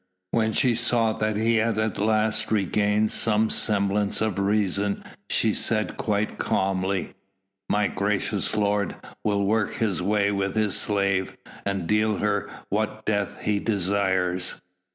When 0.31 0.51
she 0.53 0.73
saw 0.73 1.13
that 1.13 1.35
he 1.37 1.57
had 1.57 1.77
at 1.77 1.99
last 1.99 2.49
regained 2.51 3.11
some 3.11 3.51
semblance 3.51 4.19
of 4.19 4.39
reason 4.39 5.03
she 5.29 5.53
said 5.53 5.95
quite 5.95 6.39
calmly: 6.39 7.13
"My 7.69 7.85
gracious 7.87 8.55
lord 8.55 8.95
will 9.23 9.45
work 9.45 9.75
his 9.75 10.01
way 10.01 10.31
with 10.31 10.55
his 10.55 10.75
slave, 10.75 11.37
and 11.67 11.85
deal 11.85 12.17
her 12.17 12.49
what 12.69 13.05
death 13.05 13.43
he 13.43 13.59
desires." 13.59 14.59